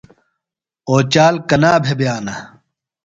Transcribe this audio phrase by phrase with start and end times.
[0.89, 2.35] اوچال کنا بھےۡ بِیانہ؟